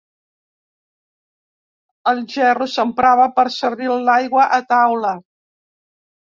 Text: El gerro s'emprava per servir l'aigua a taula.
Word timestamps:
El 2.13 2.23
gerro 2.37 2.69
s'emprava 2.77 3.29
per 3.37 3.47
servir 3.59 3.93
l'aigua 4.09 4.51
a 4.61 4.63
taula. 4.75 5.17